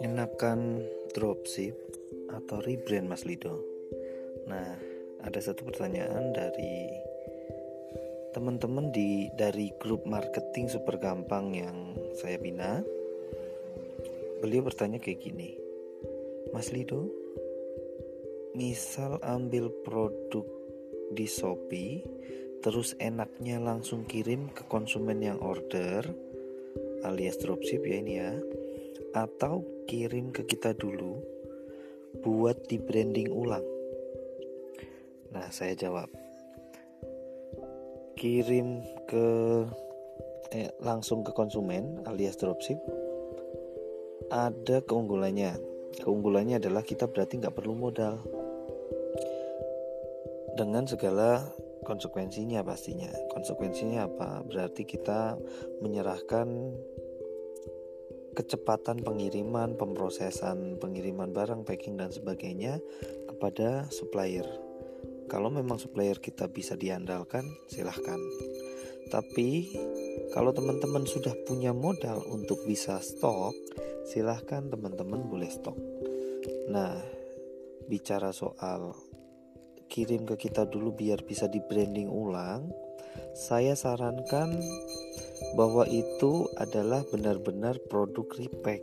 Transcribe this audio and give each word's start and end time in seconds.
Enakan 0.00 0.80
dropship 1.12 1.76
atau 2.32 2.64
rebrand 2.64 3.12
Mas 3.12 3.28
Lido? 3.28 3.60
Nah, 4.48 4.72
ada 5.20 5.36
satu 5.36 5.68
pertanyaan 5.68 6.32
dari 6.32 6.88
teman-teman 8.32 8.88
di 8.88 9.28
dari 9.36 9.68
grup 9.76 10.08
marketing 10.08 10.72
super 10.72 10.96
gampang 10.96 11.52
yang 11.52 11.76
saya 12.16 12.40
bina. 12.40 12.80
Beliau 14.40 14.64
bertanya 14.64 14.96
kayak 14.96 15.28
gini. 15.28 15.60
Mas 16.56 16.72
Lido, 16.72 17.12
misal 18.56 19.20
ambil 19.20 19.68
produk 19.84 20.48
di 21.12 21.28
Shopee 21.28 22.00
terus 22.62 22.94
enaknya 23.02 23.58
langsung 23.58 24.06
kirim 24.06 24.48
ke 24.54 24.62
konsumen 24.70 25.18
yang 25.18 25.42
order 25.42 26.06
alias 27.02 27.36
dropship 27.42 27.82
ya 27.82 27.96
ini 27.98 28.14
ya 28.22 28.32
atau 29.12 29.66
kirim 29.90 30.32
ke 30.32 30.46
kita 30.46 30.72
dulu 30.72 31.20
buat 32.20 32.68
di 32.68 32.76
branding 32.76 33.32
ulang. 33.32 33.64
Nah 35.32 35.48
saya 35.48 35.72
jawab. 35.72 36.08
Kirim 38.16 38.84
ke 39.08 39.26
eh, 40.52 40.70
langsung 40.84 41.24
ke 41.24 41.32
konsumen 41.32 42.04
alias 42.04 42.36
dropship. 42.36 42.76
Ada 44.28 44.84
keunggulannya. 44.84 45.56
Keunggulannya 46.00 46.56
adalah 46.56 46.84
kita 46.84 47.08
berarti 47.08 47.40
nggak 47.40 47.56
perlu 47.56 47.74
modal. 47.76 48.20
Dengan 50.52 50.84
segala 50.84 51.48
konsekuensinya 51.82 52.62
pastinya. 52.62 53.10
Konsekuensinya 53.34 54.06
apa? 54.06 54.42
Berarti 54.46 54.86
kita 54.86 55.36
menyerahkan 55.82 56.48
kecepatan 58.32 59.04
pengiriman 59.04 59.76
pemrosesan 59.76 60.80
pengiriman 60.80 61.36
barang 61.36 61.68
packing 61.68 62.00
dan 62.00 62.08
sebagainya 62.08 62.80
kepada 63.28 63.92
supplier. 63.92 64.48
Kalau 65.28 65.52
memang 65.52 65.76
supplier 65.76 66.16
kita 66.16 66.48
bisa 66.48 66.76
diandalkan 66.76 67.44
silahkan. 67.68 68.20
Tapi 69.12 69.76
kalau 70.32 70.56
teman-teman 70.56 71.04
sudah 71.04 71.36
punya 71.44 71.76
modal 71.76 72.24
untuk 72.32 72.64
bisa 72.64 72.96
stok 73.04 73.52
silahkan 74.08 74.64
teman-teman 74.72 75.28
boleh 75.28 75.52
stok. 75.52 75.76
Nah 76.72 76.96
bicara 77.84 78.32
soal 78.32 78.96
kirim 79.92 80.24
ke 80.24 80.48
kita 80.48 80.64
dulu 80.64 80.96
biar 80.96 81.20
bisa 81.28 81.44
di 81.44 81.60
branding 81.60 82.08
ulang, 82.08 82.72
saya 83.36 83.76
sarankan 83.76 84.56
bahwa 85.52 85.84
itu 85.84 86.48
adalah 86.56 87.04
benar-benar 87.12 87.76
produk 87.92 88.24
repack. 88.40 88.80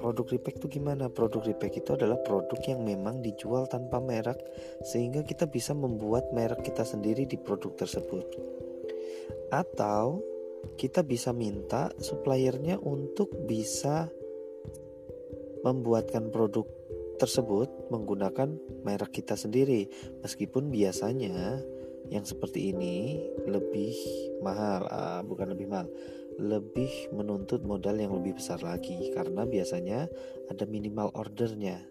Produk 0.00 0.24
repack 0.32 0.56
itu 0.56 0.80
gimana? 0.80 1.12
Produk 1.12 1.44
repack 1.44 1.84
itu 1.84 1.92
adalah 1.92 2.16
produk 2.24 2.56
yang 2.64 2.80
memang 2.88 3.20
dijual 3.20 3.68
tanpa 3.68 4.00
merek 4.00 4.40
sehingga 4.80 5.20
kita 5.28 5.44
bisa 5.44 5.76
membuat 5.76 6.32
merek 6.32 6.64
kita 6.64 6.88
sendiri 6.88 7.28
di 7.28 7.36
produk 7.36 7.76
tersebut. 7.76 8.24
Atau 9.52 10.24
kita 10.80 11.04
bisa 11.04 11.36
minta 11.36 11.92
suppliernya 12.00 12.80
untuk 12.80 13.28
bisa 13.44 14.08
membuatkan 15.62 16.32
produk 16.32 16.64
tersebut 17.22 17.70
menggunakan 17.94 18.50
merek 18.82 19.22
kita 19.22 19.38
sendiri 19.38 19.86
meskipun 20.26 20.74
biasanya 20.74 21.62
yang 22.10 22.26
seperti 22.26 22.74
ini 22.74 23.22
lebih 23.46 23.94
mahal 24.42 24.90
uh, 24.90 25.22
bukan 25.22 25.54
lebih 25.54 25.70
mahal 25.70 25.86
lebih 26.40 27.12
menuntut 27.12 27.62
modal 27.62 27.94
yang 28.00 28.16
lebih 28.16 28.40
besar 28.40 28.58
lagi 28.64 29.12
karena 29.12 29.44
biasanya 29.44 30.08
ada 30.48 30.64
minimal 30.64 31.12
ordernya. 31.12 31.84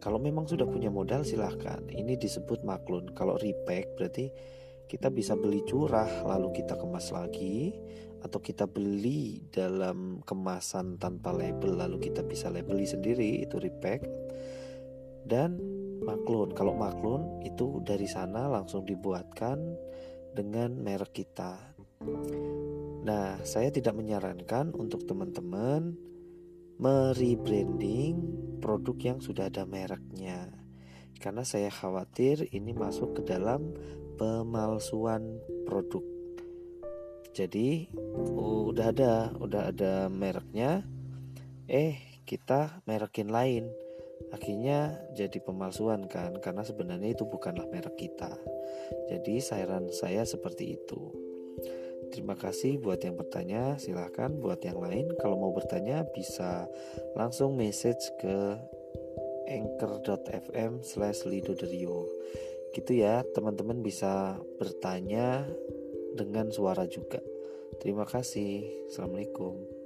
Kalau 0.00 0.16
memang 0.16 0.48
sudah 0.48 0.64
punya 0.64 0.88
modal 0.88 1.24
silahkan. 1.24 1.84
Ini 1.88 2.16
disebut 2.16 2.64
maklun. 2.64 3.12
Kalau 3.12 3.36
repack 3.36 3.96
berarti 3.96 4.32
kita 4.90 5.06
bisa 5.06 5.38
beli 5.38 5.62
curah 5.62 6.26
lalu 6.26 6.50
kita 6.50 6.74
kemas 6.74 7.14
lagi 7.14 7.70
atau 8.26 8.42
kita 8.42 8.66
beli 8.66 9.46
dalam 9.54 10.18
kemasan 10.26 10.98
tanpa 10.98 11.30
label 11.30 11.78
lalu 11.78 12.10
kita 12.10 12.26
bisa 12.26 12.50
labeli 12.50 12.82
sendiri 12.82 13.46
itu 13.46 13.62
repack. 13.62 14.02
Dan 15.22 15.62
maklun 16.02 16.50
kalau 16.58 16.74
maklun 16.74 17.38
itu 17.46 17.78
dari 17.86 18.10
sana 18.10 18.50
langsung 18.50 18.82
dibuatkan 18.82 19.62
dengan 20.34 20.74
merek 20.74 21.22
kita. 21.22 21.54
Nah 23.06 23.38
saya 23.46 23.70
tidak 23.70 23.94
menyarankan 23.94 24.74
untuk 24.74 25.06
teman-teman 25.06 25.94
merebranding 26.82 28.18
produk 28.58 28.96
yang 28.98 29.18
sudah 29.22 29.46
ada 29.46 29.62
mereknya 29.70 30.50
karena 31.20 31.44
saya 31.44 31.68
khawatir 31.68 32.48
ini 32.48 32.72
masuk 32.72 33.20
ke 33.20 33.22
dalam 33.28 33.76
pemalsuan 34.20 35.40
produk. 35.64 36.04
Jadi 37.32 37.88
udah 38.68 38.92
ada 38.92 39.32
udah 39.40 39.72
ada 39.72 40.12
mereknya. 40.12 40.84
Eh 41.64 42.20
kita 42.28 42.84
merekin 42.84 43.32
lain. 43.32 43.72
Akhirnya 44.28 45.00
jadi 45.16 45.40
pemalsuan 45.40 46.04
kan 46.04 46.36
karena 46.44 46.60
sebenarnya 46.60 47.16
itu 47.16 47.24
bukanlah 47.24 47.64
merek 47.72 47.96
kita. 47.96 48.36
Jadi 49.08 49.40
saran 49.40 49.88
saya 49.88 50.28
seperti 50.28 50.76
itu. 50.76 51.16
Terima 52.12 52.36
kasih 52.36 52.76
buat 52.76 53.00
yang 53.00 53.16
bertanya. 53.16 53.80
Silahkan 53.80 54.36
buat 54.36 54.60
yang 54.60 54.76
lain. 54.76 55.16
Kalau 55.16 55.40
mau 55.40 55.56
bertanya 55.56 56.04
bisa 56.12 56.68
langsung 57.16 57.56
message 57.56 58.12
ke 58.20 58.60
anchor.fm 59.48 60.84
slash 60.84 61.24
lidoderio 61.24 62.06
gitu 62.70 62.94
ya 62.94 63.26
teman-teman 63.34 63.82
bisa 63.82 64.38
bertanya 64.58 65.46
dengan 66.14 66.50
suara 66.50 66.86
juga. 66.86 67.22
Terima 67.80 68.04
kasih. 68.04 68.86
Assalamualaikum. 68.90 69.79